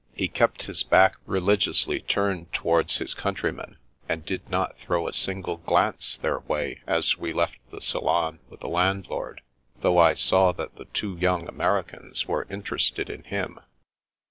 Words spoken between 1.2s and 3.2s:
religiously turned towards his